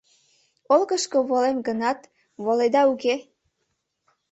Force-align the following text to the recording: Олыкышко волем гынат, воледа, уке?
Олыкышко 0.73 1.17
волем 1.29 1.57
гынат, 1.67 1.99
воледа, 2.43 2.81
уке? 2.93 3.15